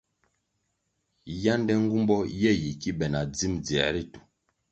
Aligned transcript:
Yánde 1.43 1.73
nğumbo 1.81 2.17
ye 2.41 2.51
yi 2.61 2.71
ki 2.81 2.91
be 2.97 3.05
na 3.13 3.21
dzim 3.33 3.53
dzier 3.63 3.89
ritu. 3.93 4.19